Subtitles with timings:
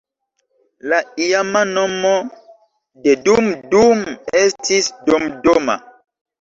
[0.93, 2.15] La iama nomo
[3.05, 4.03] de Dum Dum
[4.43, 5.81] estis "Domdoma".